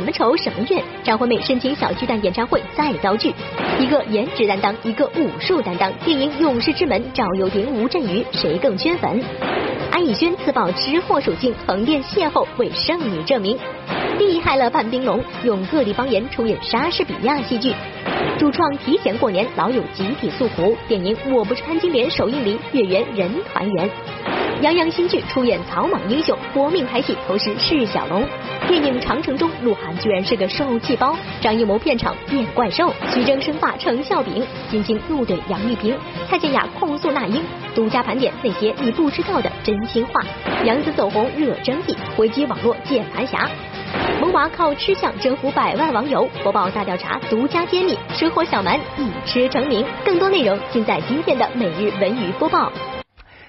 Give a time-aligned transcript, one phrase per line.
[0.00, 0.82] 什么仇什么怨？
[1.04, 3.34] 张惠妹申请小巨蛋演唱会再遭拒，
[3.78, 5.92] 一个颜值担当，一个武术担当。
[6.06, 9.22] 电影《勇士之门》，赵又廷、吴镇宇谁更圈粉？
[9.90, 13.58] 安以轩自曝吃货属性，横店邂逅为剩女证明。
[14.18, 17.74] 厉害了，范冰龙用各地方言出演莎士比亚戏剧。
[18.38, 20.74] 主创提前过年，老友集体诉苦。
[20.88, 23.90] 电影《我不是潘金莲》首映礼，月圆人团圆。
[24.62, 28.22] 杨洋新剧出演草莽英雄，搏命拍戏，同时释小龙。
[28.68, 31.16] 电影《长城》中，鹿晗居然是个受气包。
[31.40, 34.46] 张艺谋片场变怪兽，徐峥生发成笑柄。
[34.70, 35.96] 金星怒怼杨丽萍，
[36.28, 37.42] 蔡健雅控诉那英。
[37.74, 40.20] 独家盘点那些你不知道的真心话。
[40.64, 43.48] 杨紫走红惹争议，回击网络键盘侠。
[44.20, 49.86] 萌娃靠吃相征服百万网友，播报大调查独家揭秘，吃货小蛮一吃成名。
[50.04, 52.70] 更多内容尽在今天的每日文娱播报。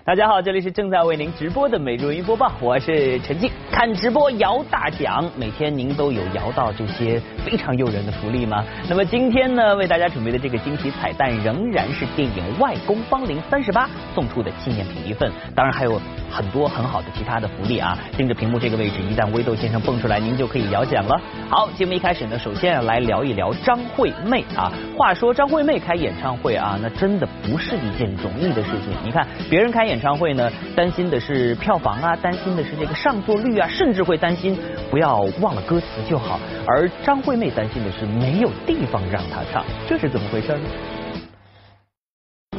[0.04, 3.52] 大家好，这里是正在为您直播的每日文娱播报，我是陈静。
[3.72, 8.66] 看直播摇大奖，每天您都有摇到这些非常诱人的福利吗？
[8.90, 13.86] 那么今天呢，为大家准备的这个惊喜彩蛋仍然是电影《外公芳龄三十八》
[14.16, 17.96] 送出的纪念品一份，当然还有很多很好的其他的福利啊！
[18.18, 21.16] 盯着屏幕这个位置，一旦微豆先生蹦出来，您就可以摇奖了。
[21.48, 24.74] 好，节目一开始呢，首先来聊一聊张惠妹啊。
[24.98, 28.90] 话说张惠妹开演唱会啊，那真的不是一件容易的事情。
[29.06, 34.58] 你看别人开演演唱会呢，担心的是票房啊，担心的是这个上座率啊，甚至会担心
[34.90, 36.40] 不要忘了歌词就好。
[36.66, 40.62] 而张惠妹担心的是没有地方让她唱，这是怎么回事呢？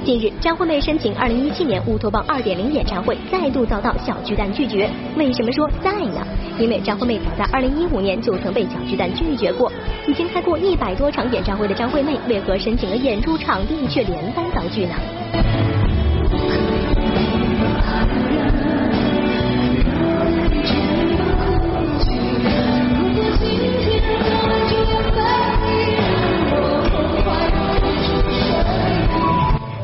[0.05, 4.91] 近日，张惠妹申请二零一七年乌托邦二点零演唱会，再度遭到小巨蛋拒绝。
[5.17, 6.27] 为什么说在呢？
[6.59, 9.73] 因为张惠妹早在二零一五年就曾被小巨蛋拒绝过。
[10.07, 15.62] 已经开过一百多场演唱会的张惠妹，为何申请了演出场地却连番遭拒呢？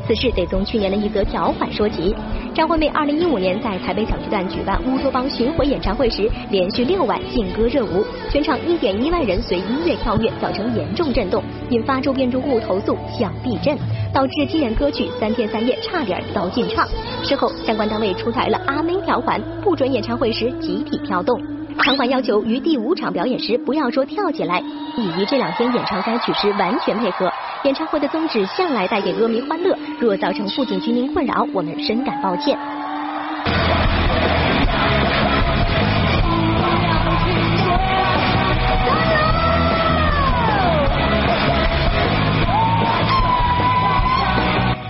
[0.08, 2.16] 此事得从去年的一则条款说起。
[2.54, 13.76] 张惠妹2015年在台北小巨蛋举办乌托邦巡回演唱会时，连续六晚劲歌热舞，全场1.1万人随音乐跳跃，造成严重震动，引发周边住户投诉响地震，
[14.10, 16.88] 导致经演歌曲三天三夜差点遭禁唱。
[17.22, 21.38] 事后相关单位出台了阿妹条款，不准演唱会时集体跳动。
[21.80, 24.58] 场馆要求于第五场表演时不要说跳起来，
[24.97, 27.30] 已于这两天演唱该曲时完全配合。
[27.64, 32.56] 演唱会的宗旨向来带给歌迷欢乐，若造成附近居民困扰，我们深感抱歉。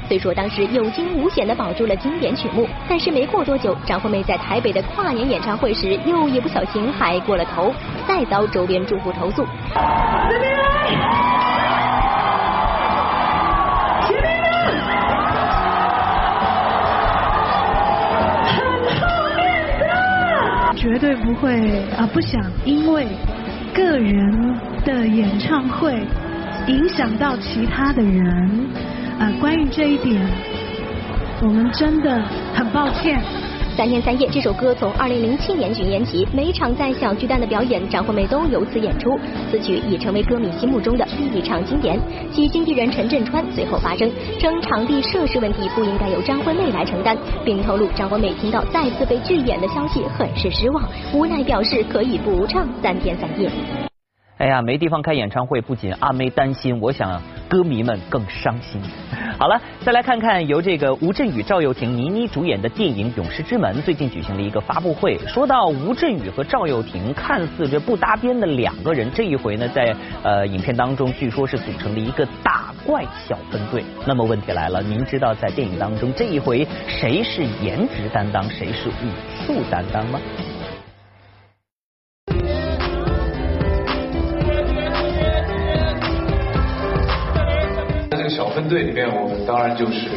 [0.09, 7.73] 虽说当时有惊无险的保住了经典曲目，但是没过多久，张惠妹在台北的跨年演唱会时又一不小心嗨过了头，
[8.07, 9.47] 再遭周边住户投诉。
[20.89, 23.07] 绝对不会啊，不想因为
[23.75, 26.03] 个人的演唱会
[26.67, 28.51] 影响到其他的人。
[29.21, 30.19] 啊，关于这一点，
[31.43, 32.23] 我们真的
[32.55, 33.23] 很抱歉。
[33.79, 39.17] 三天三夜这首歌从二零零七年巡演起，每场在小巨蛋的表演，张惠妹都由此演出。
[39.53, 41.97] 此曲已成为歌迷心目中的一场经典。
[42.33, 50.83] 其经纪人陈振川随后发声，称场地设施问题不应该由张惠妹来承担，并透露张惠妹听到再次被拒演的消息很是失望，
[51.15, 53.49] 无奈表示可以不唱三天三夜。
[54.39, 58.81] 哎呀，没地方开演唱会，不仅阿妹担心，我想歌迷们更伤心。
[59.39, 65.19] 好了，再来看看由这个吴镇宇、赵又廷、倪妮主演的电影《勇士之门》最近举行了一个发布会。
[65.27, 73.85] 说到吴镇宇和赵又廷看似这不搭边的两个人，这一回呢，在呃影片当中据说是组成了一个打怪小分队。
[74.07, 80.21] 那么问题来了，您知道在电影当中这一回谁是颜值担当，谁是武术担当吗？
[88.69, 90.09] 队里面，我们当然就是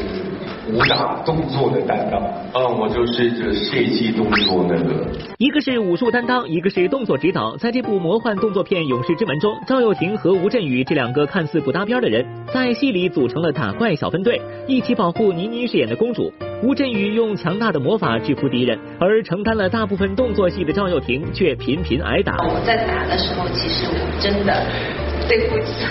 [0.72, 2.22] 武打动作的担当。
[2.54, 5.06] 嗯，我就是这设计动作那个。
[5.38, 7.56] 一个是武术担当，一个是动作指导。
[7.58, 16.32] 在这部魔幻动作片《勇士之门》中，赵又廷和吴镇宇这两个看似不搭边的人，在戏里组成了打怪小分队，一起保护倪妮饰演的公主。
[16.64, 22.38] 吴镇宇用强大的魔法制服敌人，而承担了大部分动作戏的赵又廷却频频挨打。
[22.38, 25.01] 我在打的时候，其实我真的。
[25.28, 25.86] 对不起，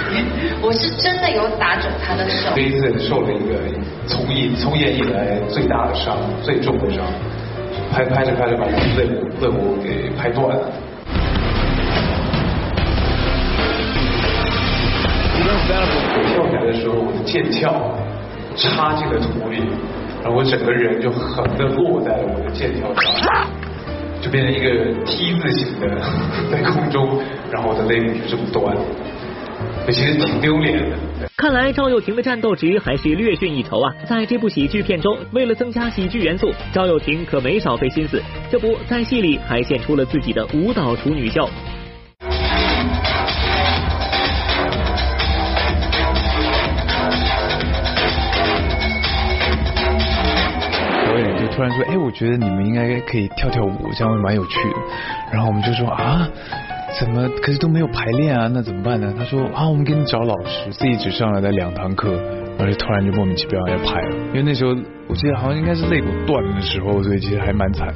[0.60, 2.50] 我是真的有打肿他的手。
[2.54, 3.54] 这一次受了一个
[4.06, 7.04] 从艺从业以来最大的伤，最重的伤，
[7.92, 10.70] 拍拍着拍着把肋骨肋骨给拍断了。
[15.72, 17.72] 我跳起来的时候，我的剑鞘
[18.56, 19.62] 插进了土里，
[20.22, 23.46] 然后我整个人就横的落在了我的剑鞘上，
[24.20, 24.68] 就变成一个
[25.06, 25.86] T 字形的
[26.50, 27.18] 在空中，
[27.50, 28.76] 然后我的肋骨就这么断，
[29.86, 30.96] 其实挺丢脸的。
[31.36, 33.92] 看来赵又廷的战斗值还是略逊一筹啊！
[34.06, 38.22] 在这部喜剧片中，为了增加喜剧元素，赵又廷可没少费心思。
[38.50, 41.48] 这不在戏里还献出了自己的舞蹈处女秀。
[51.06, 54.76] 导演就突然说：“哎，我觉得你们应该可以跳跳舞，这样会蛮有趣的。”
[55.32, 56.28] 然后我们就说：“啊。”
[56.98, 57.28] 怎么？
[57.42, 59.14] 可是都没有排练啊，那怎么办呢？
[59.16, 62.18] 他说啊，我们给你找老师，自己只上了那两堂课，
[62.58, 64.16] 而且突然就莫名其妙要排了。
[64.28, 64.74] 因为那时候
[65.06, 67.94] 我记得好像应该是肋骨断的时候，所以其实还蛮惨的。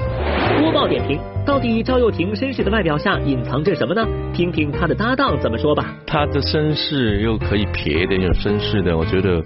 [0.61, 4.07] 播报点评：到底赵又廷绅士的外表下隐藏着什么呢？
[4.33, 5.95] 听听他的搭档怎么说吧。
[6.07, 9.39] 他的绅士又可以撇一点有绅士的，我觉得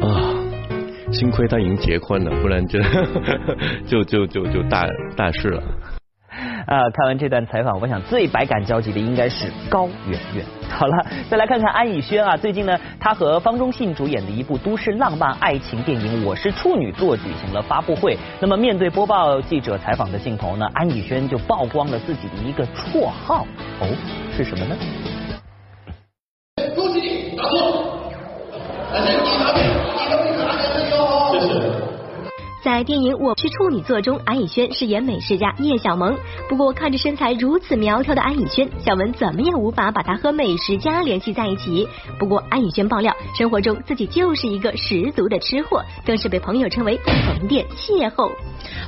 [0.00, 0.34] 啊，
[1.12, 2.80] 幸亏他已经结婚了，不然就
[3.86, 4.86] 就就就就大
[5.16, 5.62] 大事了。
[6.68, 10.44] 啊，看完这段采访，我想最百感交集的应该是高圆圆。
[10.68, 18.18] 好了，再来看看安以轩啊，最近呢，他和方中信主演的一部都市浪漫爱情电影《我是处女座》举行了发布会。
[18.38, 23.46] 那么面对播报记者采访的镜头呢，安以轩就曝光了自己的一个绰号，
[23.80, 23.88] 哦，
[24.36, 24.76] 是什么呢？
[26.76, 28.12] 恭喜你答错，
[28.92, 31.32] 但是你答对，你可以拿奖的哟。
[31.32, 31.77] 谢谢。
[32.68, 36.14] 在电影《我是处女座》中，安以轩饰演美食家叶小萌。
[36.50, 41.88] 不过，看着身材如此苗条的安以轩，小文怎么也无法把她和美食家联系在一起。
[42.18, 48.30] 不过，安以轩爆料，生活中自己就是一个十足的吃货，更是被朋友称为“横店邂逅”。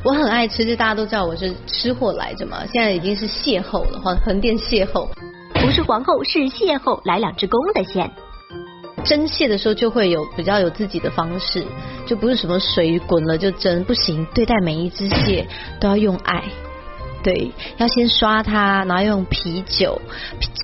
[0.05, 2.59] 我很爱吃，就大家都知道我是吃货来着嘛。
[2.71, 5.09] 现在已经是邂逅了，横横店邂逅，
[5.55, 8.11] 不是皇后，是邂逅，来两只公的线。
[9.05, 11.65] 蒸蟹的时候就会有比较有自己的方式，
[12.07, 15.47] 就不是什么水滚了就蒸，不行，对待每一只蟹
[15.81, 16.45] 都要用爱，
[17.23, 20.01] 对，要先刷它，然后用啤酒，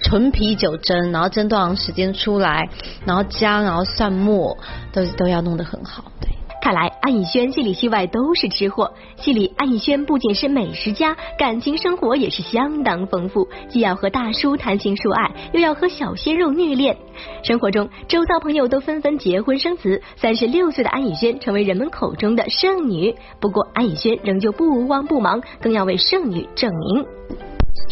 [0.04, 2.68] 纯啤酒蒸，然后蒸多长时间出来，
[3.04, 4.56] 然后姜，然后蒜末，
[4.92, 6.28] 都都要弄得很好，对。
[6.66, 8.92] 看来安以轩戏里戏外都是吃货。
[9.18, 16.96] 戏里安以轩不仅是美食家，感情生活也是相当丰富，既要和大叔谈情说爱，又要和小鲜肉虐恋。
[17.44, 23.14] 生活中，周遭朋友都纷纷结婚生子，三十六岁的安以轩成为人们口中的剩女。
[23.40, 27.06] 不过，安以轩仍旧不慌不忙，更要为剩女证明。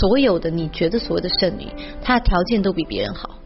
[0.01, 1.69] 所有的你觉得所谓的剩女，
[2.03, 3.37] 她条件都比别人好。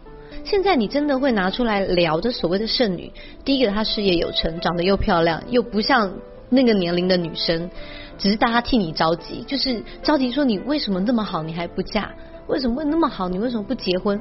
[0.48, 3.12] 现在你真的会拿出来聊的所谓的剩女，
[3.44, 6.10] 第一个她事业有成，长得又漂亮，又不像
[6.48, 7.70] 那个年龄的女生，
[8.16, 12.10] 只是大家替你着急，就是着急说你为什么那么好，你还不嫁？
[12.46, 14.18] 为什么会那么好，你为什么不结婚？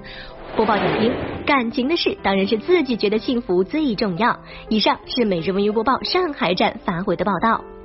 [0.57, 1.13] 播报点评：
[1.45, 4.37] 感情的事当然是自己觉得幸福最重要。
[4.67, 7.76] 以上是每日文娱播报上海站发回的报道。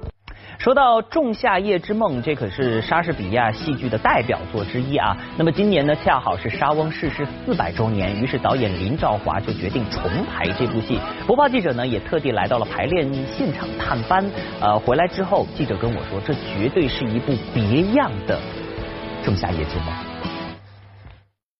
[0.62, 5.16] 说到《仲夏夜之梦》，这可是莎士比亚戏剧的代表作之一啊。
[5.36, 11.00] 那么今年呢，恰好是莎翁逝世四百周年，于是导演林兆华就决定重排这部戏。
[11.26, 14.24] 播报记者呢，也特地来到了排练现场探班。
[14.60, 18.38] 呃，回来之后，记者跟我说，这绝对是一部别样的
[19.24, 19.86] 《仲夏夜之梦》。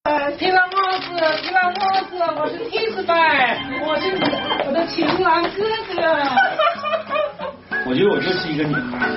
[0.04, 4.16] 呃，听完帽子，听完帽子，我是替子白，我是
[4.64, 6.61] 我的情郎哥哥。
[7.84, 9.08] 我觉得我就是一个女孩。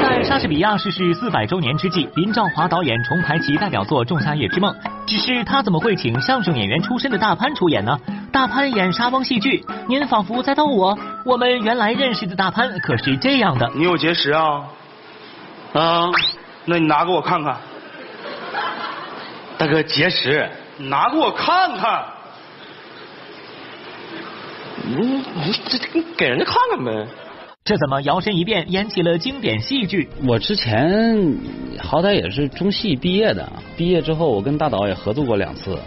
[0.00, 4.74] 在莎士比亚逝世四百周年之际，林兆华导演重排其代表作《仲夏夜之梦》，
[5.06, 7.98] 只是他怎么会请相声演员出身的大潘出演呢？
[8.32, 10.98] 大潘演沙翁戏剧，您仿佛在逗我。
[11.24, 13.70] 我们原来认识的大潘可是这样的。
[13.74, 14.64] 你有结石啊？
[15.74, 16.10] 啊，
[16.64, 17.56] 那你拿给我看看。
[19.58, 20.48] 大哥，结石，
[20.78, 22.02] 拿给我看看。
[24.84, 27.06] 你你这这给人家看看呗。
[27.62, 30.08] 这怎么摇身一变演起了经典戏剧？
[30.26, 31.36] 我之前
[31.78, 33.46] 好歹也是中戏毕业的，
[33.76, 35.78] 毕业之后我跟大导也合作过两次，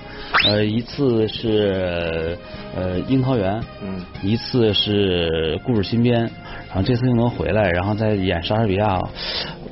[0.45, 2.38] 呃，一次是
[2.75, 6.21] 呃樱桃园，嗯，一次是故事新编，
[6.67, 9.01] 然后这次又能回来，然后再演莎士比亚，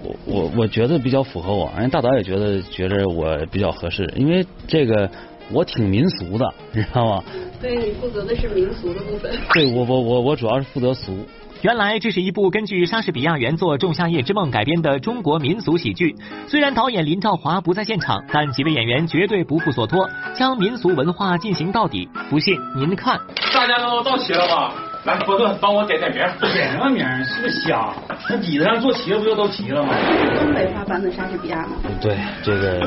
[0.03, 5.09] 我我我觉得比较符合我，人家大导也觉得觉得我比较合适，因为这个。
[5.53, 7.23] 我挺民俗的，你知道吗？
[7.59, 9.31] 所以你负责的是民俗的部分。
[9.53, 11.25] 对，我我我我主要是负责俗。
[11.61, 16.15] 原来这是一部根据莎士比亚原作《仲夏夜之梦》改编的中国民俗喜剧。
[16.47, 22.09] 虽然导演林兆华不在现场，但几位演员绝对不负所托，将民俗文化进行到底。
[22.31, 23.19] 不信您看。
[23.53, 24.73] 大家都到齐了吧？
[25.05, 26.19] 来，波顿，帮我点点名。
[26.51, 27.05] 点什么名？
[27.25, 27.93] 是个虾，
[28.29, 29.93] 那底子上做齐了不就都齐了吗？
[30.37, 31.75] 东北话版本莎士比亚吗？
[32.01, 32.79] 对，这个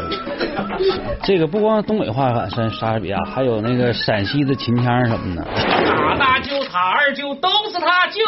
[1.22, 5.44] 这个不光东北话版莎莎士比亚，还有那个陕西的秦腔什么的。
[5.44, 8.24] 他大舅、他二舅都是他舅，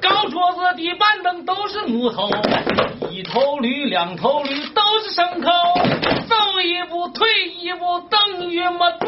[0.00, 2.30] 高桌子、底板凳都是木头，
[3.10, 5.50] 一头驴、两头驴都是牲口，
[6.28, 7.28] 走一步退
[7.60, 9.06] 一步等于没走。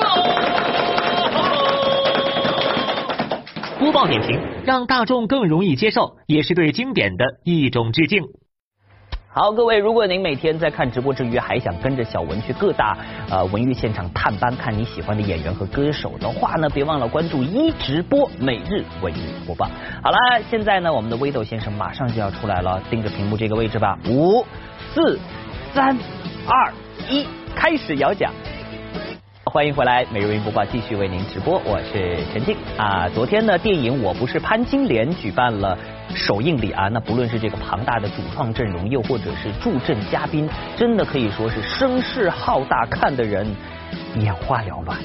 [3.78, 8.24] 播报点评，让大众更容易接受，也是对经典的一种致敬。
[9.32, 12.98] 好，各位，如果您每天在看直播之余，还想跟着小文去各大
[13.30, 19.70] 呃文娱现场探班，看你喜欢的演员和歌手的话呢，别忘了关注一直播每日文娱播报。
[20.02, 20.18] 好了，
[20.50, 24.44] 现在呢，我们的微豆先生马上就要出来了，盯着屏幕这个位置吧，五、
[24.92, 25.20] 四、
[25.72, 25.96] 三、
[26.48, 26.72] 二、
[27.08, 28.32] 一，开始摇奖。
[29.50, 33.08] 欢迎回来，每日文播报继续为您直播，我是陈静啊。
[33.08, 35.78] 昨天呢，电影《我不是潘金莲》举办了
[36.14, 43.46] 首映礼啊，那不论是这个庞大的主创阵容，又或者是助阵嘉宾，真的可以说是声势浩大，看的人
[44.16, 44.98] 眼花缭乱。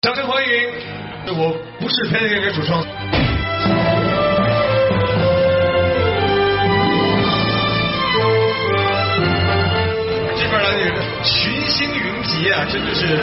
[0.00, 1.34] 掌声欢迎！
[1.36, 2.82] 我不是潘金莲主创。
[11.74, 13.18] 星云集啊，真的是。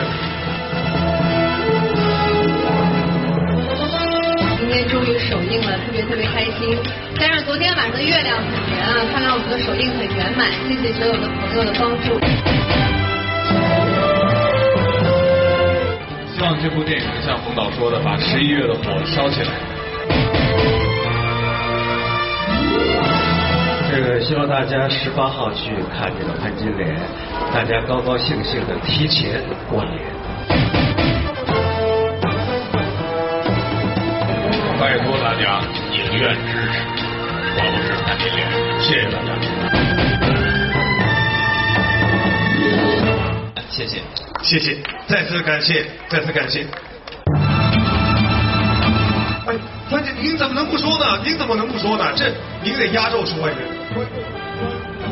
[4.60, 6.78] 今天终于首映了，特别特别开心。
[7.18, 10.52] 加上昨天晚上的月亮很圆啊，看来我们的首映很圆满。
[10.68, 12.20] 谢谢所有的朋友的帮助。
[16.36, 19.48] 希望这部电影能像冯导说的，把十一月的火烧起来。
[23.94, 27.00] 这个希望大家十八号去看这个潘金莲，
[27.54, 30.00] 大家高高兴兴的提前过年。
[34.80, 36.80] 拜托大家影院支持，
[37.58, 38.40] 我不是潘金莲，
[38.80, 39.28] 谢谢大家。
[43.70, 44.02] 谢谢，
[44.42, 44.78] 谢谢，
[45.08, 46.66] 再次感谢，再次感谢。
[49.48, 49.54] 哎，
[49.90, 51.20] 关键您怎么能不说呢？
[51.26, 52.06] 您怎么能不说呢？
[52.16, 52.32] 这
[52.64, 53.56] 您得压轴说呀！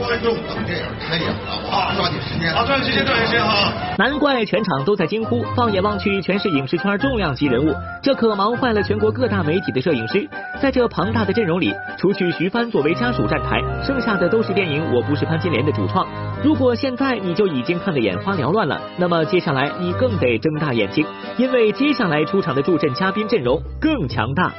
[0.09, 3.71] 观众等电影开演了啊，抓紧时间啊，抓紧时间，抓紧时间哈！
[3.99, 10.27] 难怪全场都在惊呼，放眼望去全是影视圈重量级人物，这可忙坏了全国各大媒体的摄影师。
[10.59, 16.07] 在这庞大的阵容里，除去徐帆作为家属站台，剩下的都是电影《我不是潘金莲》的主创。
[16.43, 21.05] 如果现在你就已经看得眼花缭乱了，那么接下来你更得睁大眼睛，
[21.37, 24.51] 因为接下来出场的助阵嘉宾阵容更强大。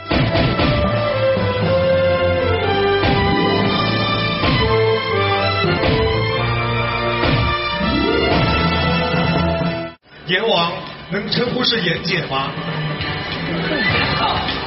[10.31, 10.71] 阎王
[11.11, 12.53] 能称呼是阎姐吗？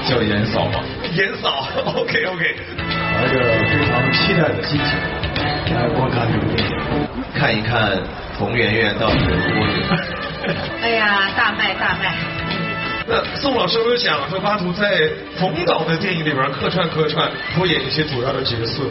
[0.06, 0.84] 叫严嫂吧。
[1.14, 2.56] 严嫂，OK OK。
[3.16, 3.40] 怀着
[3.72, 6.76] 非常期待的心情来观看这部电影，
[7.34, 7.98] 看一看
[8.38, 9.74] 冯媛媛到底有多牛。
[10.84, 12.14] 哎呀，大卖大卖！
[13.08, 18.84] 那宋老师有没有想和巴图在冯导的电影里边客串客串，出演一些主要的角色？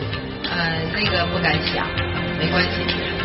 [0.50, 1.86] 呃，那个不敢想，
[2.40, 2.68] 没关系。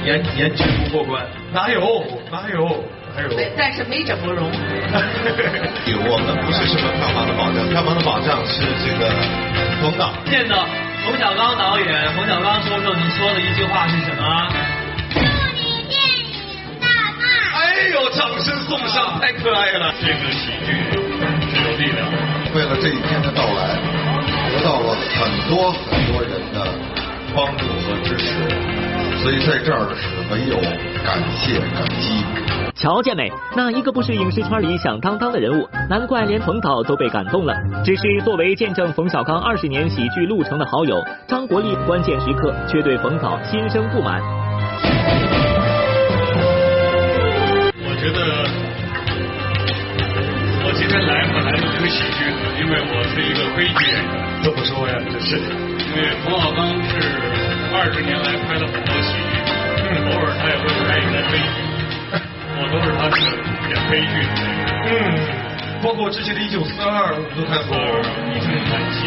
[0.04, 2.84] 颜颜值不过关，哪有哪有
[3.18, 3.34] 哪有？
[3.58, 4.46] 但是没整过容。
[6.08, 9.10] 我们不是什么票房的保障，票房的保障是这个
[9.82, 10.14] 冯导。
[10.30, 10.66] 见到
[11.04, 14.22] 冯小刚导演，冯小刚说说你说的一句话是什么？
[17.58, 19.94] 哎呦，掌声送上，太可爱了！
[20.00, 20.94] 这个喜剧是
[21.66, 22.18] 有力量的。
[22.54, 23.76] 为了这一天的到来，
[24.54, 26.62] 得到了很多很多人的
[27.36, 28.38] 帮助和支持，
[29.22, 30.58] 所以在这儿是唯有
[31.06, 32.24] 感谢感激。
[32.76, 33.32] 瞧见没？
[33.56, 35.68] 哪一个不是影视圈里响当当的人物？
[35.90, 37.56] 难怪连冯导都被感动了。
[37.84, 44.22] 只是作为见证冯小刚二十年喜剧路程的好友，张国立关键时刻却对冯导心生不满。
[47.80, 48.20] 我觉得
[50.66, 54.12] 我今天来本来就是喜剧的，因为我是一个悲剧演员。
[54.44, 54.94] 怎么说呀？
[55.10, 56.94] 这是因为冯小刚是
[57.74, 59.07] 二十年来拍了很多喜
[59.96, 61.56] 偶尔他也会拍一些悲剧。
[62.60, 63.28] 我都是他这个
[63.70, 64.68] 演悲剧的那个。
[64.90, 64.92] 嗯，
[65.84, 67.78] 包括之前的《一九四二》，我们都看过。
[68.34, 68.98] 一声叹息，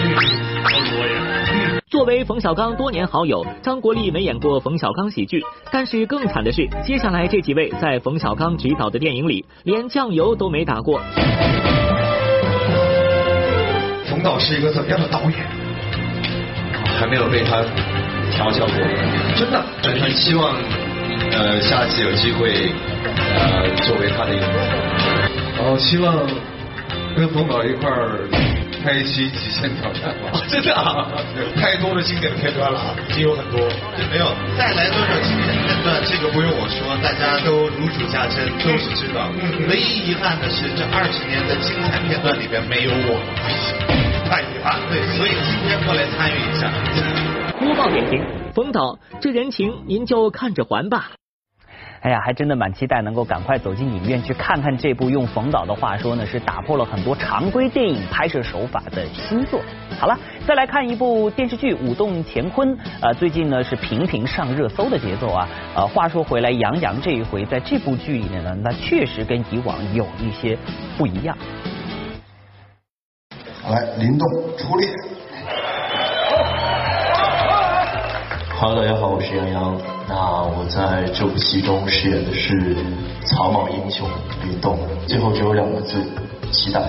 [0.00, 0.14] 嗯，
[0.64, 1.80] 都是我演的。
[1.88, 11.00] 作为冯小刚多年好友，张国立没演过冯小刚喜剧，但是更惨的是，接下来这几位在冯小刚执导的电影里，连酱油都没打过。
[14.06, 15.32] 冯导是一个怎么样的导演？
[16.98, 17.62] 还没有被他
[18.34, 18.74] 调教过，
[19.36, 19.62] 真的。
[20.00, 20.54] 很希望
[21.32, 22.72] 呃下次有机会
[23.36, 24.46] 呃作为他的一个。
[25.62, 26.12] 哦，希望
[27.16, 28.26] 跟冯导一块儿
[28.82, 30.36] 拍一期《极限挑战》吧？
[30.50, 31.06] 真的啊，
[31.56, 33.62] 太多的经典的片段了，已经有很多。
[34.10, 34.26] 没有，
[34.58, 39.30] 再来多少经典片段，这个不用我说，大家都如数家珍，都是知道。
[39.70, 43.22] 唯一遗憾的是，这二十年的精彩片段里边没有我，
[44.28, 44.76] 太遗憾。
[44.90, 46.68] 对，所以今天过来参与一下。
[47.64, 51.12] 播报点评：冯导，这人情您就看着还吧。
[52.02, 59.62] 哎呀，还真的蛮期待能够赶快走进影院去看看这部用冯导的话说呢，是打破了很多常规电影拍摄手法的新作。
[59.98, 60.14] 好了，
[60.46, 65.48] 再来看一部电视剧《舞动乾坤》，呃，最近呢是频频上热搜的节奏啊。
[65.74, 70.58] 呃，话说回来，杨洋这一回在这部剧里面呢，那确实跟以往有一些
[70.98, 71.34] 不一样。
[73.70, 74.28] 来，林动
[74.58, 74.86] 出列。
[78.66, 79.78] Hello，大家好，我是杨洋。
[80.08, 82.74] 那我在这部戏中饰演的是
[83.26, 84.08] 草莽英雄
[84.42, 86.02] 林动，最后只有两个字：
[86.50, 86.80] 期待。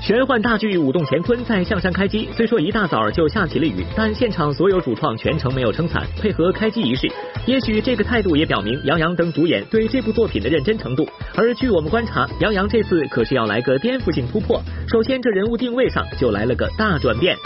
[0.00, 7.10] 玄幻大剧《舞动乾坤》在象山开机，虽说一大早就下起了雨，但现场所有主创全程没有撑伞，配合开机仪式。
[7.46, 11.04] 也许这个态度也表明杨洋等主演对这部作品的认真程度。
[11.34, 14.62] 而据我们观察，杨洋这次可是要来个颠覆性突破。
[14.86, 17.36] 首先，这人物定位上就来了个大转变。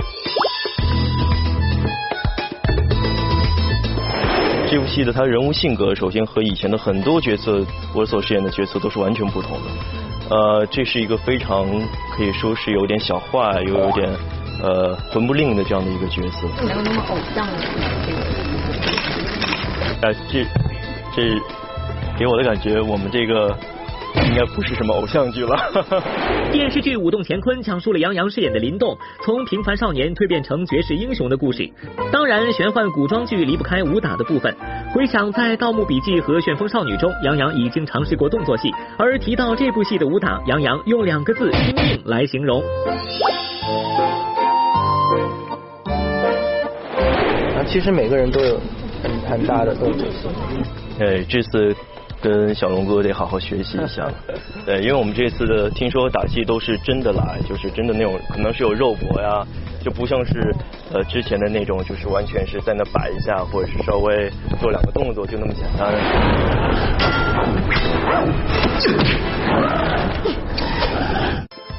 [4.71, 9.67] 这部戏的他人物性格，首先和以前的很多角色，我所饰演的角色都是完全不同的。
[10.29, 11.67] 呃，这是一个非常
[12.15, 14.07] 可以说是有点小坏，又有点
[14.63, 16.47] 呃魂不吝的这样的一个角色。
[16.63, 17.53] 没有那么偶像了，
[20.03, 20.45] 呃，这
[21.17, 21.41] 这
[22.19, 23.78] 给我的感觉，我们这个应
[24.39, 25.57] 该不是什么偶像剧了。
[26.53, 31.69] 电视剧《舞动乾坤》讲述了杨洋饰演的林动从平凡少年蜕变成绝世英雄的故事。
[32.13, 34.55] 当然，玄幻古装剧离不开武打的部分。
[34.95, 42.63] 回想在《盗墓笔记》和《旋风少女》中，杨洋已经尝试过动作戏，而提到这部戏的武打，杨洋用两个字“拼命”来形容。
[47.57, 48.61] 啊，其实每个人都有
[49.03, 50.29] 很很大的动作戏。
[51.01, 51.75] 呃，这次
[52.21, 54.09] 跟小龙哥得好好学习一下。
[54.67, 59.47] 对，因为我们这次的听说打戏都是真的来，就是真的那种，可能是有肉搏呀，
[59.83, 60.55] 就不像是
[60.93, 67.38] 呃之前的那种，就是完全是在那摆一下，或者是稍微做两个动作就那么简单。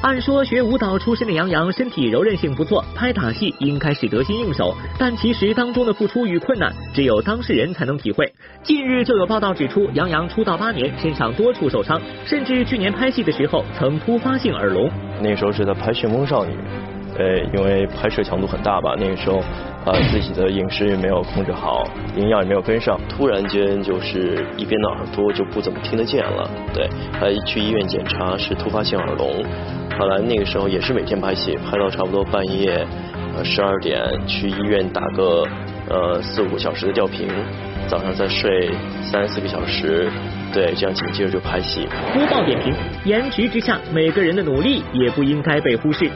[0.09, 8.25] 按说学舞蹈出身的杨洋身体柔韧性不错，拍打戏应该是得心应手，但其实当中的付出与困难，只有当事人才能体会。
[8.63, 14.89] 近日就有报道指出，杨洋出道八年，身上多处受伤，甚至去年拍戏的时候曾突发性耳聋。
[15.21, 16.53] 那时候是在拍《旋风少女》，
[17.19, 19.43] 呃，因为拍摄强度很大吧，那个时候
[19.85, 21.83] 呃自己的饮食也没有控制好，
[22.15, 29.43] 营养也没有跟上，突然间就是一边的耳朵就不怎么听得见了，对，还去医院检查是突发性耳聋。
[29.99, 32.87] 后来那个时候也是每天拍戏，拍到差不多半夜
[33.35, 35.45] 呃十二点去医院打个
[35.89, 37.27] 呃四五个小时的吊瓶，
[37.89, 38.71] 早上再睡
[39.03, 40.09] 三四个小时，
[40.53, 41.85] 对，这样紧接着就拍戏。
[42.13, 46.09] 播报点评：颜值之下，每个人的努力也不应该被忽视。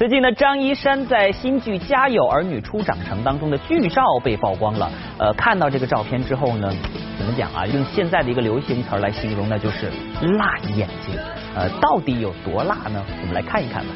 [0.00, 4.90] 最近呢，张一山在新剧《家有儿女初长成》当中的剧照被曝光了。
[5.18, 6.72] 呃，看到这个照片之后呢，
[7.18, 7.66] 怎么讲啊？
[7.66, 9.90] 用现在的一个流行词来形容，那就是
[10.38, 11.14] 辣眼睛。
[11.54, 13.04] 呃，到底有多辣呢？
[13.20, 13.92] 我们来看一看吧。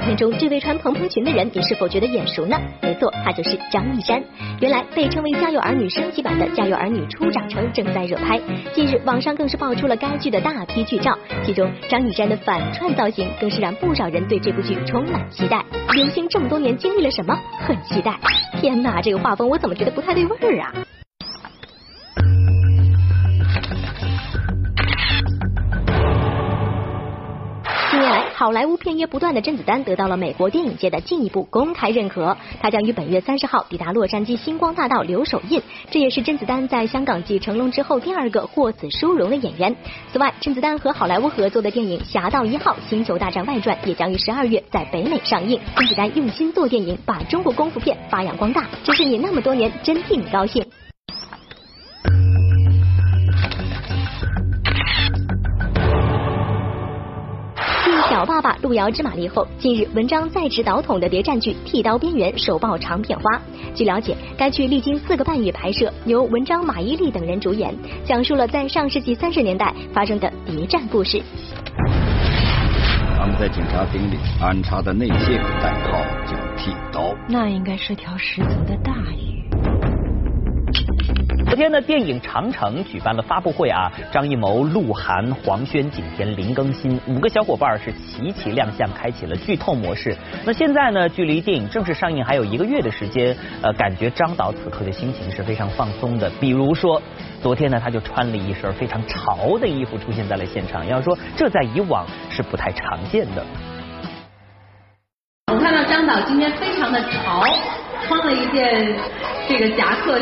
[0.00, 2.58] 片中这位穿蓬蓬裙的人，你是否觉得眼熟呢？
[2.82, 4.22] 没错，他就是张一山。
[4.60, 8.40] 原来被称为《家有儿女》升级版的《家有儿女初长成》正在热拍，
[8.72, 15.64] 近日网上更是爆出了该剧的大批剧照，其中张一山的反串造型更是让不少人对这部剧充满期待。
[15.94, 17.38] 刘星这么多年经历了什么？
[17.58, 18.18] 很期待。
[18.60, 20.79] 天哪，这个画风我怎么觉得不太对味儿啊？
[28.40, 39.76] 好莱坞片约不断的甄子丹得到了美国电影界的进一步公开认可，他将于本月三十号抵达洛杉矶星光大道留首映，这也是甄子丹在香港继成龙之后第二个获此殊荣的演员。
[40.10, 45.60] 此外，甄子丹和好莱坞合作的电影《侠盗一号：星球大战外传》也将于十二月在北美上映。
[45.76, 50.64] 甄子丹用心做电影，把中国功夫片发扬光大，真是你那么多年，真替你高兴。
[58.10, 63.40] 小爸爸》路遥知马力后，近日文章在职导筒的谍战剧《剃刀边缘》首曝长片花。
[63.72, 67.72] 据了解，该剧历经四个半月拍摄，由文章、马伊琍等人主演，
[68.04, 71.22] 讲述了在上世纪三十年代发生的谍战故事。
[73.16, 77.14] 他们在警察厅里安插的内线代号叫剃刀。
[77.28, 79.29] 那应该是条十足的大鱼。
[81.50, 90.16] 昨天呢，电影《长城》举办了发布会啊，张艺谋、鹿晗、黄轩、景甜、林更新五个小伙伴是齐齐亮相，开启了剧透模式。
[90.44, 96.30] 那现在呢，距离电影正式上映还有一个月的时间，呃，感觉张导此刻的心情是非常放松的。
[96.38, 97.02] 比如说，
[97.42, 103.44] 昨天呢，他就穿了一身非常潮的衣服出现在了现场，要说这在以往是不太常见的。
[105.52, 107.42] 我看到张导今天非常的潮，
[108.10, 108.92] 穿了一件
[109.48, 110.18] 这个夹克。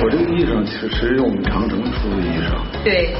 [0.00, 2.62] 我这个衣裳其实是我们长城出的衣裳。
[2.84, 3.12] 对。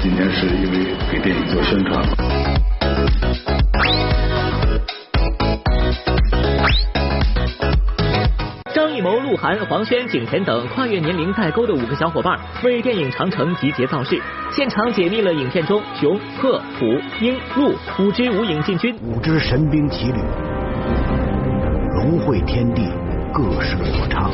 [0.00, 3.53] 今天是因为给电影做宣传嘛。
[8.94, 16.86] 密谋、鹿晗、黄轩、景甜等跨越年龄代沟的五个小伙伴为电影《长城》集结造势，现场解密了影片中熊、鹤、虎、
[17.20, 18.94] 鹰、鹿五支无影进军。
[19.02, 20.20] 五只神兵奇旅，
[21.96, 22.88] 融汇天地，
[23.32, 24.30] 各施所长。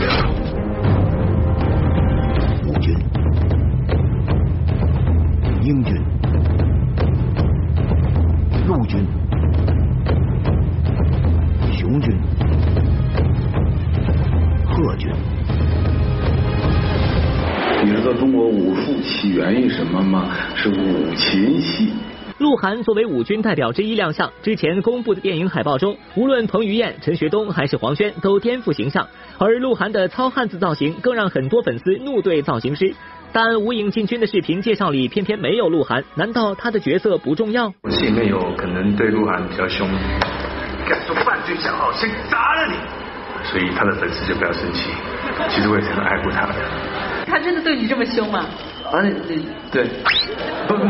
[22.60, 32.94] 鹿晗作为五军代表之一亮相，之前公布的电影海报中，无论彭于晏、陈学冬还是黄轩都颠覆形象，而鹿晗的糙汉子造型更让很多粉丝怒对造型师。
[33.32, 37.72] 但无影进军的视频介绍里偏偏没有鹿晗，难道他的角色不重要？
[37.88, 39.88] 戏里面有可能对鹿晗比较凶，
[40.86, 42.74] 敢说犯罪小号，先砸了你。
[43.42, 44.90] 所以他的粉丝就不要生气，
[45.48, 46.52] 其实我也是很爱护他的。
[47.26, 48.40] 他真的对你这么凶吗？
[48.40, 48.79] 啊，
[49.70, 49.84] 对，
[50.66, 50.88] 不不不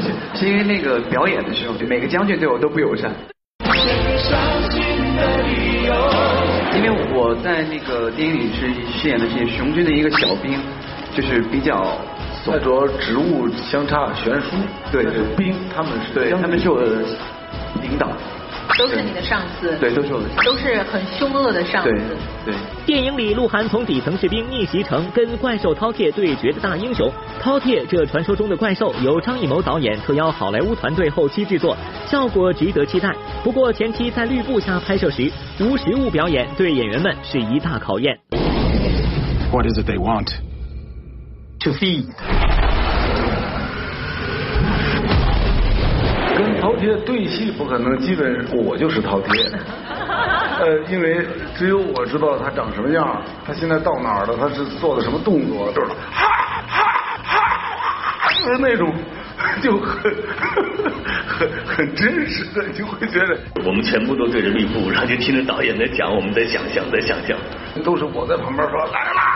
[0.00, 3.10] 是，是因为那个表演的时候，每个将军对我都不友善。
[6.76, 8.68] 因为我在那个电影里是
[8.98, 10.58] 饰演的是雄军的一个小兵，
[11.14, 11.98] 就是比较
[12.46, 14.56] 带着职务相差悬殊。
[14.92, 17.02] 对对，兵他们是对，他们是我的
[17.82, 18.08] 领导。
[18.78, 21.90] 都是你的上司，对，都是我的，都是很凶恶的上司。
[21.90, 22.00] 对
[22.44, 22.54] 对。
[22.84, 27.10] 电影里，鹿晗从底层士兵逆袭成跟怪兽饕餮对决的大英雄。
[27.42, 33.14] 饕餮这传说中的怪兽，由张艺谋导演特邀好莱坞团队后期制作，效果值得期待。
[33.42, 38.18] 不过前期在绿布下拍摄时，无实物表演对演员们是一大考验。
[39.52, 40.28] What is it they want?
[41.60, 42.06] To feed.
[46.36, 49.50] 跟饕餮对戏不可能，基本我就是饕餮。
[50.60, 56.26] 呃，因为只有我知道他长什么样，他现在到哪儿了，他是做的什么动作，就是哈
[56.68, 56.84] 哈
[57.24, 58.92] 哈，就是那种
[59.60, 60.14] 就很
[61.26, 67.36] 很很真实的，你就会觉得我们全部都对着绿布，然后就听着导演在讲，我们在想象，在想象，
[67.84, 69.33] 都是我在旁边说来啦。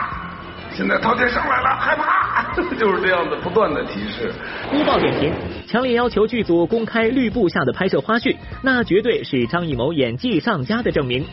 [0.79, 4.31] 现在饕餮上来了，害怕， 就是这样的不断的提示。
[4.71, 5.33] 播报点评：
[5.67, 11.25] 强烈要求剧组公开绿布下的拍摄花絮，那绝对是张艺谋演技上佳的证明。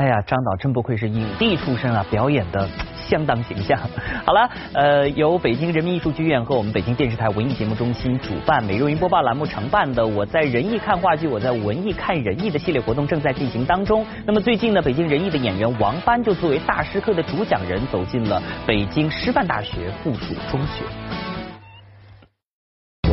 [0.00, 2.66] 哎呀，张导真不愧是影帝出身啊，表演的
[3.06, 3.78] 相当形象。
[4.24, 14.06] 好了，呃，由北京人民艺术剧院和我们北京电视台文艺节目中心主办、美容云播报栏目承办的“我在仁义看话剧，我在文艺看仁义”的系列活动正在进行当中。
[14.24, 21.29] 那么最近呢，北京人艺的演员王帆就作为大师课的主讲人，走进了北京师范大学附属中学。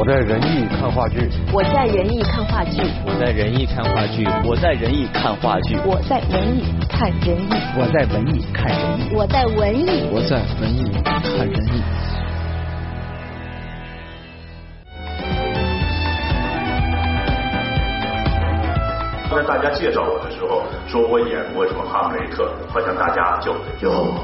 [0.08, 11.84] 我在仁义看话剧，我在仁义看话剧，我在仁义看话剧，我在仁义看话剧，我在文艺看仁义，我在文艺看仁义，我在文艺，我在文艺看仁义。
[19.30, 24.16] 跟大家介绍我的时候，说我演过什么哈姆雷特，好像大家就哟。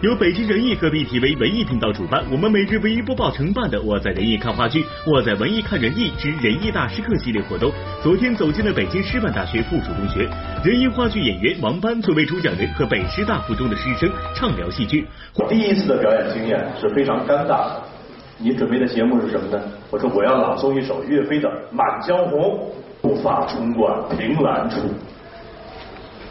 [0.00, 10.28] 由北京人艺和 BTV 文艺频道主办，我们每日文艺播报承办的《我在仁义看话剧，我在文艺看仁义之仁义大师课》系列活动，昨天走进了北京师范大学附属中学。
[10.62, 15.04] 仁义话剧演员王班作为主讲人，和北师大附中的师生畅聊戏剧。
[15.34, 17.82] 我第一次的表演经验是非常尴尬的。
[18.38, 19.60] 你准备的节目是什么呢？
[19.90, 22.70] 我说我要朗诵一首岳飞的《满江红》，
[23.08, 24.76] 怒发冲冠凭栏处，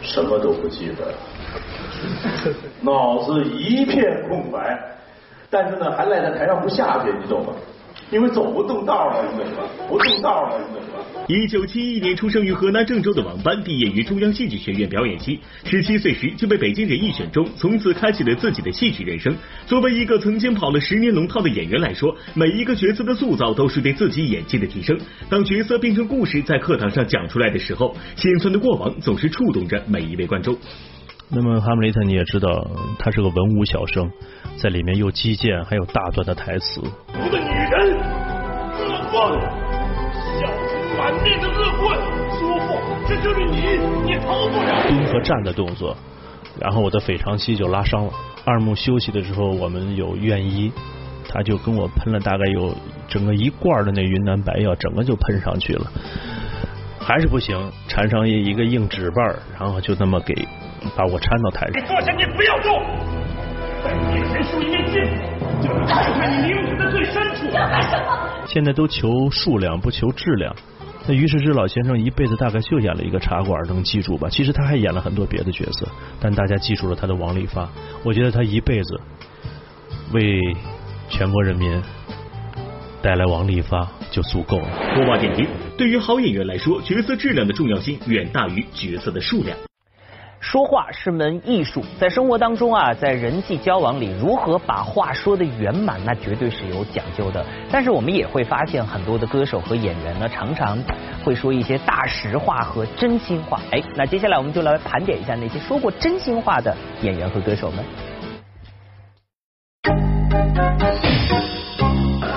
[0.00, 1.12] 什么都不记得。
[2.80, 4.78] 脑子一片空白，
[5.50, 7.52] 但是呢，还赖在台上不下去，你懂吗？
[8.10, 9.64] 因为走不动道了，你懂吧？
[9.88, 11.04] 不动道了，你懂吧？
[11.26, 19.36] 一九七一年出生于河南郑州的王斑，毕业于中央戏剧学院表演系，十七岁时就被北京人艺选中，从此开启了自己的戏曲人生。
[19.66, 24.98] 作为一个曾经跑了十年龙套的演员来说，每一个角色的塑造都是对自己演技的提升。
[25.28, 30.56] 当角色变成故事在课堂上讲出来的时候，心酸的过往总是触动着每一位观众。
[31.30, 32.66] 那么哈姆雷特你也知道，
[32.98, 34.10] 他是个文武小生，
[34.56, 36.80] 在里面又击剑，还有大段的台词。
[36.80, 37.98] 一个女人，
[38.78, 39.38] 恶棍，
[40.40, 41.98] 笑出满面的恶棍，
[42.38, 44.82] 叔父，这就是你，你逃不了。
[44.88, 45.94] 蹲和站的动作，
[46.58, 48.12] 然后我的腓肠肌就拉伤了。
[48.46, 50.72] 二幕休息的时候，我们有院医，
[51.28, 52.74] 他就跟我喷了大概有
[53.06, 55.92] 整个一罐的那云南白药，整个就喷上去了，
[56.98, 60.34] 还是不行，缠上一一个硬纸瓣，然后就那么给。
[60.96, 61.82] 把我搀到台上。
[61.82, 62.82] 你坐下，你不要动。
[63.84, 65.04] 在眼前竖一面剑，
[65.62, 67.46] 就能看穿你灵魂的最深处。
[67.54, 68.28] 要干什么？
[68.46, 70.54] 现在都求数量，不求质量。
[71.06, 74.28] 那于是之老先生一辈子大概就演了一个茶馆，能记住吧？
[74.28, 75.88] 其实他还演了很多别的角色，
[76.20, 77.68] 但大家记住了他的王利发。
[78.04, 79.00] 我觉得他一辈子
[80.12, 80.40] 为
[81.08, 81.80] 全国人民
[83.00, 84.68] 带来王利发就足够了。
[84.94, 85.46] 播报点评：
[85.78, 89.56] 对于好演员来说，角色质量的重要性远大于角色的数量。
[90.40, 97.44] 说话是门艺术，在生活当中啊，在人际交往里，如何把话说的圆满，那绝对是有讲究的。
[97.70, 100.78] 但是我们也会发现，很多的歌手和演员呢，常常
[101.24, 103.60] 会说一些大实话和真心话。
[103.72, 107.84] 哎，那接下来我们就来盘点一下那些说过真心话的演员和歌手们。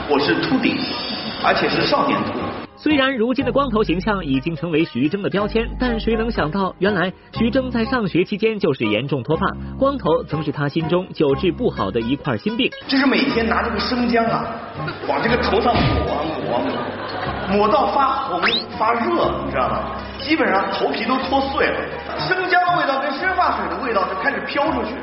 [0.09, 0.75] 我是秃顶，
[1.45, 2.50] 而且是少年秃。
[2.83, 9.45] 虽然如今的光头形象已经成为徐峥的标签，但谁能想到，原来徐峥在上学期间就是严重脱发，
[9.77, 12.71] 光头曾是他心中久治不好的一块心病。
[12.87, 14.43] 就是每天拿这个生姜啊，
[15.07, 16.57] 往这个头上抹啊抹
[17.51, 18.41] 抹，抹到发红
[18.79, 19.83] 发热，你知道吗？
[20.17, 21.79] 基本上头皮都脱碎了，
[22.17, 24.95] 生姜的味道跟生发水的味道就开始飘出去，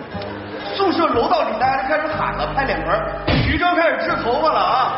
[0.74, 4.92] 宿舍楼道里大家就开始喊了，拍脸盆，徐峥开始治头发了啊！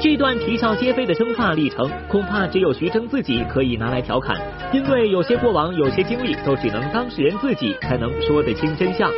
[0.00, 4.36] 这段啼笑皆非的生发历程，恐怕只有徐峥自己可以拿来调侃，
[4.72, 9.10] 因为有些过往、有些经历，都只能当事人自己才能说得清真相。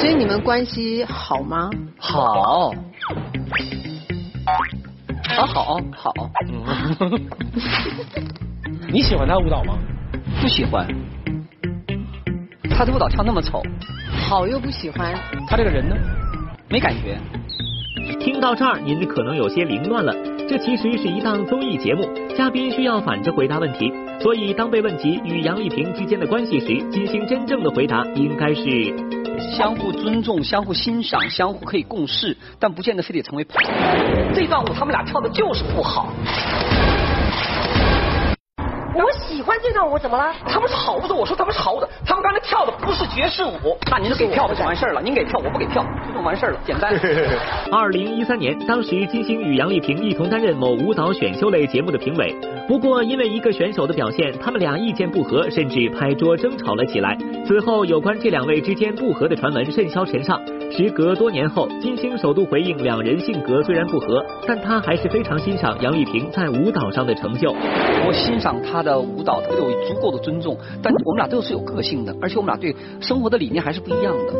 [0.00, 1.70] 所以你们关系好吗？
[1.96, 2.72] 好。
[4.46, 6.12] 啊，好好。
[8.88, 9.78] 你喜欢他舞蹈吗？
[10.42, 10.86] 不喜欢。
[12.68, 13.62] 他的舞蹈跳那么丑。
[14.28, 15.14] 好又不喜欢。
[15.48, 15.94] 他这个人呢？
[16.68, 17.16] 没感觉。
[17.94, 20.12] 听到这儿，您可能有些凌乱了。
[20.48, 22.02] 这其实是一档综艺节目，
[22.36, 23.92] 嘉宾需要反着回答问题。
[24.20, 28.92] 所以，当被问及与杨丽萍之间的关系时，金星真正的回答应该是
[29.56, 33.70] 相互尊重、相互欣赏、相互可以共事，但不见得非得成为朋友。
[34.34, 36.12] 这段舞他们俩跳的就是不好。
[38.96, 40.32] 我喜欢这段舞，怎么了？
[40.46, 43.76] 他们是好舞者，我说他们是好舞者，他们刚才跳的不是爵士舞。
[43.90, 46.94] 那您就给票就完事儿了，您给票，我不给票，就完事儿了，简单。
[47.72, 52.32] 二零一三年，当时金星与杨丽萍一同担任某舞蹈选秀类节目的评委，
[52.68, 57.18] 不过因为一个选手的表现，他们俩意见不合，甚至拍桌争吵了起来。
[57.44, 60.40] 此后，有关这两位之间不和的传闻甚嚣尘上。
[60.70, 67.52] 时隔多年后，金星首度回应，两人性格虽然不合，但他还是非常欣赏杨丽萍在舞蹈上的成就。
[68.06, 70.56] 我欣赏她的舞蹈，对我足够的尊重。
[70.82, 74.34] 但我们俩都是有个性的，而且我们俩对生活的理念还是不一样的。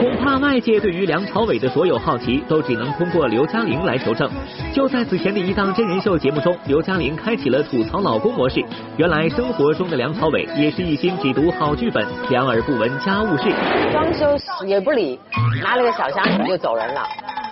[0.00, 4.28] 恐怕外界对于梁朝伟的所有好奇，都只能通过刘嘉玲来求证。
[4.74, 8.64] 就在此前的一档真人秀节目中，刘嘉玲开启了吐槽老公模式。
[8.96, 13.44] 原来生活中的梁朝伟也是一心只读好剧本，两耳不闻家务事。
[13.92, 15.20] 装修也不理，
[15.62, 17.02] 拿了个小箱子就走人了。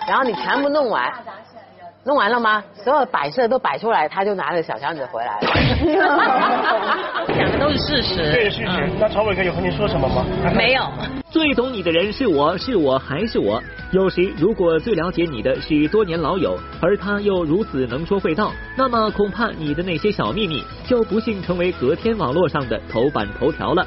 [0.07, 1.09] 然后你全部弄完。
[2.03, 2.63] 弄完了吗？
[2.83, 5.41] 所有摆设都摆出来，他就拿着小箱子回来了。
[7.27, 8.31] 讲的都是事实。
[8.31, 8.89] 对事实。
[8.99, 10.25] 那朝伟哥有和你说什么吗？
[10.55, 10.83] 没有。
[11.29, 13.61] 最懂你的人是我是我还是我。
[13.91, 23.85] 有时如果最了解你的是多年老友，而他又如此能说会道，那么恐怕你的那些小秘密就不幸成为隔天网络上的头版头条了。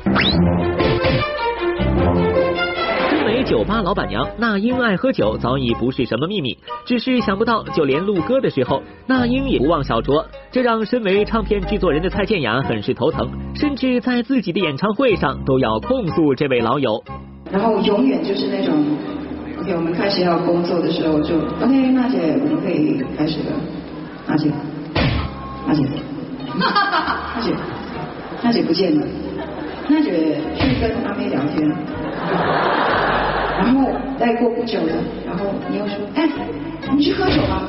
[3.45, 17.05] 酒吧老板娘那英爱喝酒早已不是什么秘密，只是想不到就连录歌的时候，那英也不忘小酌，这让身为唱片制作人的蔡健雅很是头疼，甚至在自己的演唱会上都要控诉这位老友。
[17.53, 18.75] 然后永远就是那种
[19.61, 23.53] ，OK，我们开始要工作的时候就 OK，娜姐我们可以开始了，
[24.27, 24.51] 娜姐，
[25.67, 25.85] 娜姐，
[26.57, 27.55] 娜姐，
[28.43, 29.07] 娜姐不见了，
[29.89, 31.71] 娜姐去跟阿妹聊天。
[33.57, 33.87] 然后
[34.19, 34.93] 再过不久了，
[35.27, 36.29] 然后你又说，哎，
[36.97, 37.63] 你去喝酒吧。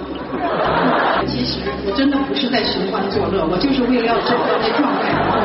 [1.28, 5.40] 其实我真的不是在寻欢作乐，我就是为了要找到那状态，然后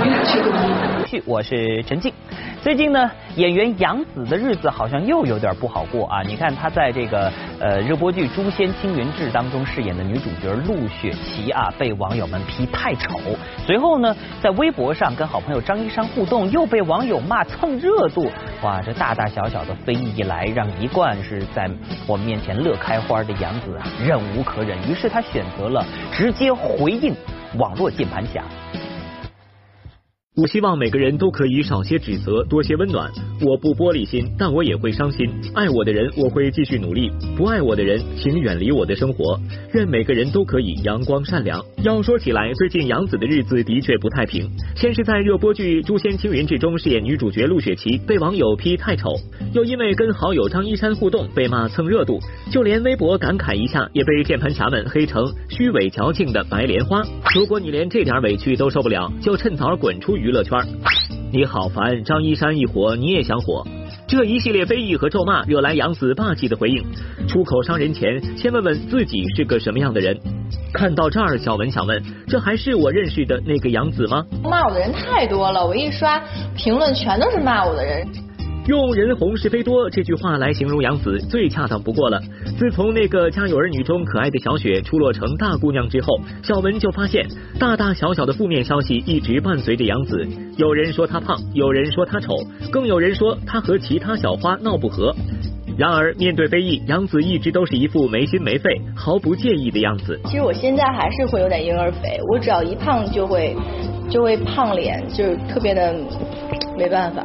[0.00, 1.22] 回来去录音。
[1.24, 2.12] 我是陈静。
[2.60, 6.22] 最近呢，演员杨紫的日子好像又有点不好过啊！
[6.22, 13.18] 你看她在这个呃热播剧《诛仙青云志》当中饰演的女主角陆雪琪啊，被网友们批太丑。
[13.64, 18.30] 随后呢，在微博上跟好朋友张一山互动，又被网友骂蹭热度。
[18.62, 21.70] 哇，这大大小小的非议一来，让一贯是在
[22.06, 27.14] 我们面前乐开花的杨紫啊忍无可忍，于是他选择了直接回应
[27.58, 28.44] 网络键盘侠。
[30.40, 33.10] 我希望每个人都可以少些指责，多些温暖。
[33.44, 35.28] 我不玻璃心，但我也会伤心。
[35.52, 39.36] 爱我的人，我会继续努力；不爱我的人，请远离我的生活。
[39.74, 41.60] 愿每个人都可以阳光善良。
[41.82, 44.48] 要说起来，最近杨紫的日子的确不太平。
[44.76, 49.08] 先是在热播剧《诛仙青云志》中饰演女主角陆雪琪，被网友批太丑；
[49.52, 52.20] 又因为跟好友张一山互动，被骂蹭热度。
[52.52, 57.02] 就连微博感慨一下，也被键盘侠们黑成虚伪矫情的白莲花。
[57.34, 60.58] 如果你连这点委屈都受不了，就趁早滚出娱娱乐圈。
[61.32, 63.66] 你好烦，张一山一火你也想火？
[64.06, 66.84] 这一系列非议和咒骂惹来杨紫霸气的回应：
[67.26, 70.14] 出口伤人前，先问问自己是个什么样的人。
[70.70, 74.22] 看到这儿，小文想问：这还是我认识的那个杨紫吗？
[74.44, 76.22] 骂我的人太多了，我一刷
[76.54, 78.06] 评论全都是骂我的人。
[78.68, 82.20] 用“人红是非多”这句话来形容杨紫最恰当不过了。
[82.58, 87.26] 自从那个《家有儿女》中可爱的小雪出落成大姑娘之后，小文就发现
[87.58, 90.22] 大大小小的负面消息一直伴随着杨紫。
[90.58, 92.34] 有人说她胖，有人说她丑，
[92.70, 95.16] 更有人说她和其他小花闹不和。
[95.78, 100.20] 然而面对非议，杨紫一直都是一副没心没肺、毫不介意的样子。
[100.26, 103.56] 其实我现在还是会有点婴儿肥，我只要一胖就会
[104.10, 105.96] 就会胖脸，就是特别的
[106.76, 107.24] 没办法。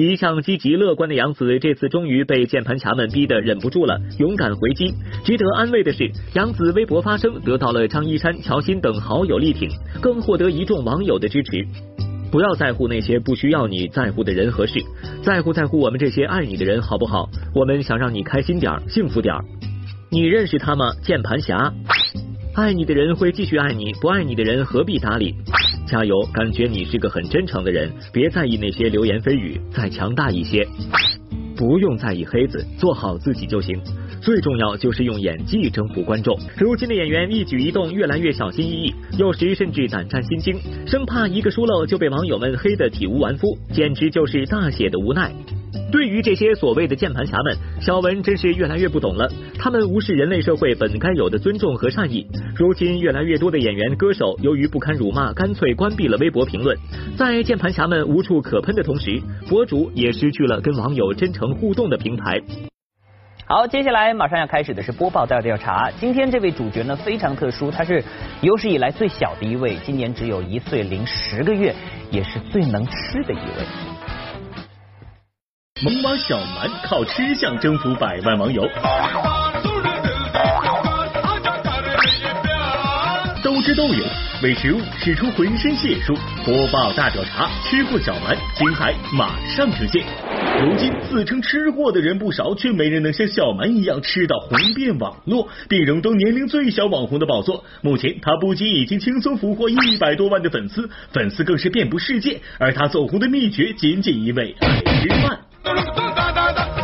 [0.00, 4.94] 一向积极乐观的杨紫，这次终于被键盘侠们逼得忍不住了，勇敢回击。
[5.24, 9.68] 值得安慰的是，杨紫微博发声得到了张一山、乔欣等好友力挺，
[10.00, 11.66] 更获得一众网友的支持。
[12.30, 14.74] 不要在乎那些不需要你在乎的人和事，
[15.24, 17.28] 在乎在乎我们这些爱你的人，好不好？
[17.52, 19.34] 我们想让你开心点，幸福点。
[20.12, 20.92] 你认识他吗？
[21.02, 21.72] 键盘侠。
[22.60, 25.32] 爱你的人会继续爱你，不爱你的人何必搭理？
[25.86, 30.66] 加油，感觉你是个很真诚的人，别在意那些流言蜚语，再强大一些。
[31.56, 33.80] 不用在意黑子，做好自己就行。
[34.20, 36.38] 最重要就是用演技征服观众。
[36.58, 45.32] 如今的演员一举一动越来越小心翼翼，有时甚至胆战心惊，生怕一个疏漏就被网友们黑得体无完肤，简直就是大写的无奈。
[45.90, 49.26] 对于这些所谓的键盘侠们，小文真是越来越不懂了。
[49.58, 52.26] 他们无视人类社会本该有的尊重和善意。
[52.54, 56.76] 如今，越来越多的演员、歌手由于不堪辱骂，干脆关闭了微博评论。
[57.16, 62.67] 在键盘侠们无处可喷的同时，博主也失去了跟网友真诚互动的平台。
[63.48, 65.90] 好，接下来马上要开始的是播报大调查。
[65.98, 68.04] 今天这位主角呢非常特殊，他是
[68.42, 71.74] 有史以来最小的一位，今年只有一岁零十个月，
[72.10, 73.64] 也是最能吃的一位。
[75.82, 78.68] 萌娃小蛮靠吃相征服百万网友，
[83.68, 84.04] 都知都有，
[84.42, 86.14] 为食物使出浑身解数。
[86.44, 90.02] 播报大调查，吃货小蛮精彩马上呈现。
[90.62, 97.62] 如今自称吃货的人不少，却没人能像小蛮一样吃到红遍网络，并荣登年龄最小网红的宝座。
[97.82, 102.40] 目前他不仅已经轻松俘获一百多万的粉丝，粉丝更是遍布世界。
[102.58, 104.68] 而他走红的秘诀，仅仅一味爱
[105.02, 106.77] 吃饭。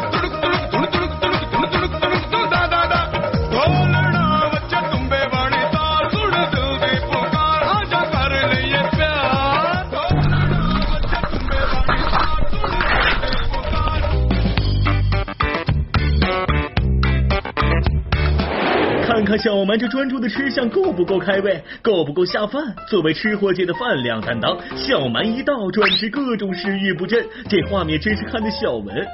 [19.36, 22.74] 小蛮这专注的吃相够不够开胃，够不够下饭？
[22.88, 29.06] 作为吃货界的饭量担当，小蛮一到专吃各种食欲不振，这画面真是看的小文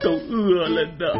[0.00, 1.14] 都饿了的。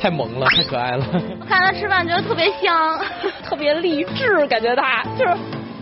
[0.00, 1.04] 太萌了，太可爱了。
[1.46, 2.98] 看他吃饭觉得特别香，
[3.44, 5.36] 特别励志，感觉他就是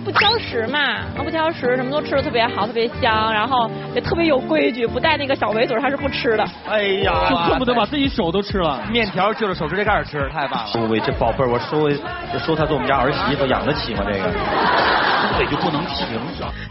[0.09, 6.49] 不挑食嘛，不挑食，什么都吃的特别好，特别香，然后也特别有规矩，不带那个小围嘴他是不吃的。
[6.67, 10.89] 哎呀，就恨不得把自己手都吃了，面条就着手指甲盖吃，太棒了。
[10.89, 11.91] 喂，这宝贝儿，我收
[12.39, 14.03] 收他做我们家儿媳妇，养得起吗？
[14.07, 16.07] 这个嘴就不能停。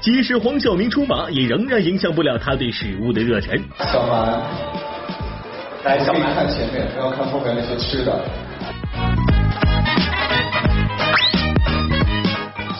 [0.02, 3.56] 即使黄晓明出马，也仍然影响不了他对食物的热忱。
[3.78, 4.42] 小蛮。
[5.84, 8.20] 来，小蛮看前面，不要看后面那些吃的。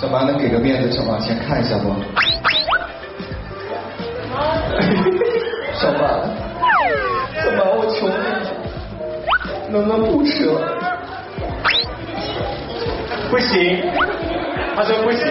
[0.08, 1.90] 小蛮能给个面子，小蛮先看一下不？
[5.76, 6.02] 小蛮，
[7.44, 8.14] 小蛮，我求你，
[9.70, 10.62] 能不能不吃了？
[13.30, 13.84] 不行，
[14.78, 15.28] 他说不行。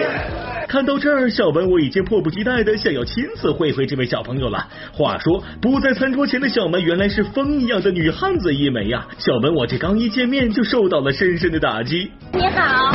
[0.67, 4.63] 看到这儿，小文我已经迫不及待的想要亲自会会这位小朋友了。
[4.93, 9.07] 话说，不在餐桌前的小文原来是风一样的女汉子一枚呀！
[9.17, 12.11] 小文我这刚一见面就受到了深深的打击。
[12.31, 12.91] 你好，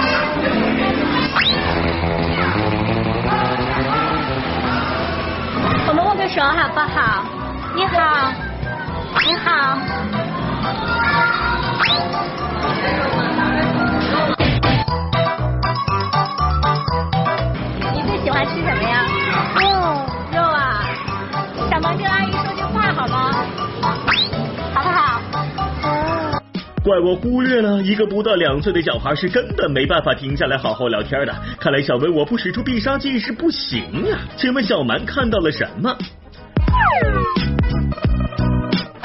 [6.35, 7.26] 手好不好？
[7.76, 8.33] 你好，
[9.20, 9.78] 你好。
[17.93, 19.05] 你最喜欢吃什么呀？
[19.61, 19.66] 肉。
[20.35, 20.89] 肉啊。
[21.70, 23.30] 小蛮跟阿姨说句话好吗？
[24.72, 25.20] 好不好？
[26.83, 31.35] 怪我忽略了一个不到两岁的小孩是根本没办法停下来好好聊天的。
[31.61, 34.16] 看来小薇我不使出必杀技是不行呀。
[34.39, 35.95] 请问小蛮看到了什么？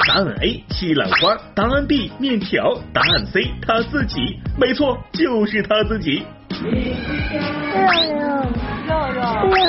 [0.06, 4.40] 答案 A 西兰花，答案 B 面条，答案 C 他自己。
[4.56, 6.24] 没错，就是他自己。
[6.50, 6.64] 肉
[8.08, 8.32] 肉
[8.88, 9.62] 肉肉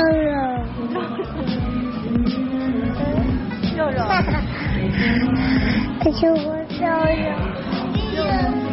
[3.78, 3.98] 肉肉。
[6.02, 6.38] 可是我
[6.80, 6.88] 肉
[8.16, 8.69] 肉。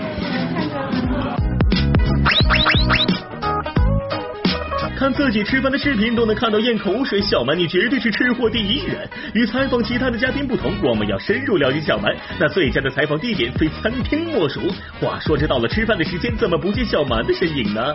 [5.06, 9.08] 看自己吃饭的视频都能看到咽口水，小蛮你绝对是吃货第一人。
[9.34, 12.12] 与采访其他的嘉宾不同，我们要深入了解小蛮。
[12.40, 14.60] 那最佳的采访地点非餐厅莫属。
[15.00, 17.94] 话说这到了吃饭的时间，怎么不见小蛮的身影呢？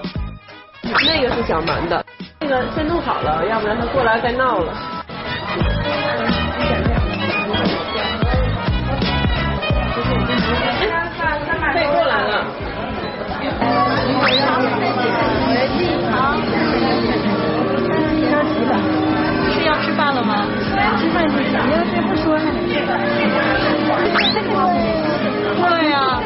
[0.83, 2.01] 那个是小蛮的，
[2.39, 4.73] 那个先弄好了，要不然他过来该闹了。
[11.73, 12.45] 可以过来了。
[19.51, 20.45] 是要吃饭了吗？
[20.99, 22.51] 吃饭就行，要是不说还
[25.69, 26.21] 对呀。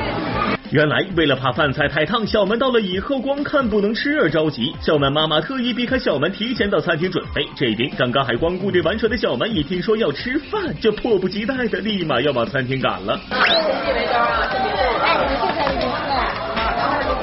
[0.71, 4.75] 原来为了怕饭菜太烫，小门到了以后光看不能吃而着急。
[4.81, 7.47] 小蛮妈妈特意避开小门，提前到餐厅准备。
[7.55, 13.17] 这边刚刚还光顾着玩耍的小门，一听说要吃饭，就迫不及待的立马要往餐厅赶了。
[13.29, 13.37] 先
[13.85, 15.05] 记围兜啊，先别动了。
[15.05, 15.95] 哎，你现在没事。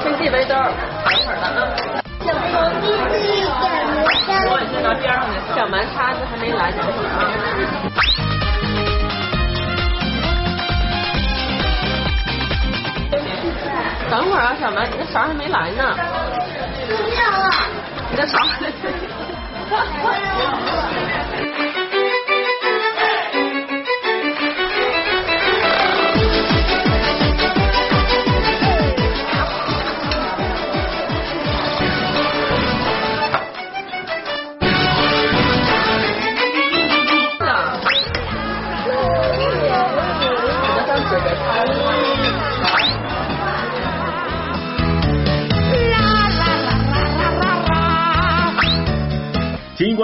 [0.02, 2.00] 先记围兜，等会儿了啊。
[2.24, 2.86] 小猴子
[3.18, 3.81] 是一点
[4.80, 5.30] 边上去。
[5.54, 7.20] 小蛮叉子还没来，等会儿啊。
[14.10, 15.96] 等会儿啊，小蛮，你那勺还没来呢。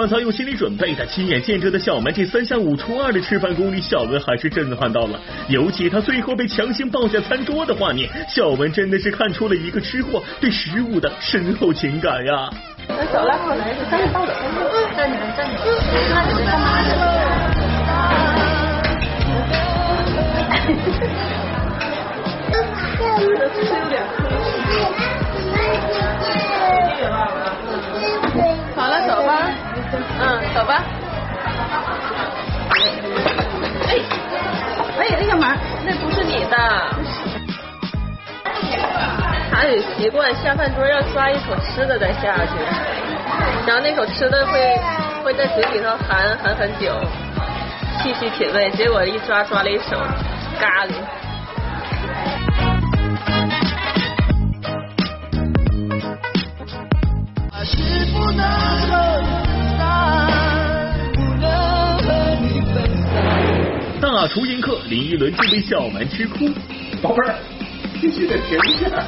[0.09, 5.19] 早有心理准备，但亲眼见证的小文这三下五除二的吃饭功力，小文还是震撼到了。
[5.47, 12.49] 尤其他最后被强行抱下餐桌的画面，小文真的是看出了一个吃货对食物的深厚情感呀。
[12.87, 14.33] 那走了，来，赶紧抱走。
[14.97, 15.61] 站起来，站起来。
[16.09, 16.89] 他是干嘛的？
[23.61, 23.93] 是有点，
[29.91, 30.83] 嗯，走吧。
[33.87, 33.91] 哎，
[34.99, 36.57] 哎，那个嘛，那不是你的。
[39.51, 42.53] 他有习惯下饭桌要抓一口吃的再下去，
[43.65, 44.79] 然后那口吃的会
[45.23, 46.95] 会在嘴里头含含很久，
[48.01, 48.69] 细细品味。
[48.71, 49.97] 结果一抓抓了一手
[50.59, 50.93] 咖喱。
[57.61, 59.48] 是不能
[64.19, 66.49] 大厨迎客，林依轮就被小蛮吃哭。
[67.01, 67.35] 宝贝儿，
[68.01, 69.01] 必须得停一下。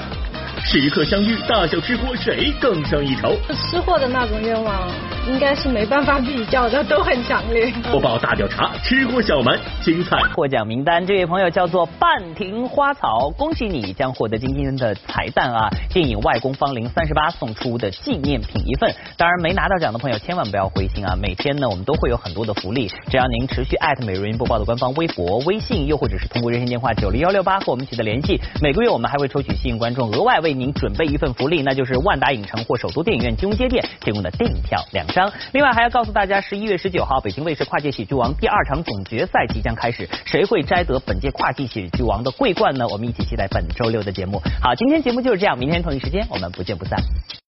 [0.64, 3.36] 时刻相遇，大笑吃货谁更胜一筹？
[3.70, 4.89] 吃货的那种愿望。
[5.28, 7.72] 应该是没办法比较的，都很强烈。
[7.91, 10.17] 播报大调查，吃货小蛮精彩。
[10.36, 15.69] 获奖名单，这位朋友叫做半亭花草，恭喜你将获得今天的彩蛋啊！
[15.89, 18.93] 电影《外公芳龄三十八》送出的纪念品一份。
[19.15, 21.15] 当然，没拿到奖的朋友千万不要灰心啊！
[21.15, 35.32] 每天呢，我们都会有很多的福利，只要您持续艾特美瑞云播报的官方微博、微信，又或者是通过热线电话九零幺六八和我们取得联系，每个月我们还会抽取幸运观众，额外为您准备一份福利，那就是万达影城或首都电影院金融街店提供的电影票两张。
[35.51, 42.88] 另外还要告诉大家，十一月十九号，北京卫视跨界喜剧王第二场总决赛即将开始，谁会摘得本届跨界喜剧王的桂冠呢？
[42.88, 44.41] 我们一起期待本周六的节目。
[44.62, 46.99] 好，今天节目就是这样，明天同一时间我们不见不散。